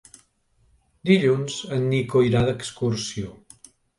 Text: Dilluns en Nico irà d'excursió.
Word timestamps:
Dilluns 1.09 1.59
en 1.77 1.85
Nico 1.91 2.25
irà 2.31 2.43
d'excursió. 2.47 3.37